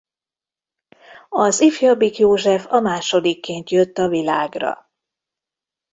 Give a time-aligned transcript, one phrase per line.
[1.29, 4.89] Az ifjabbik József a másodikként jött a világra.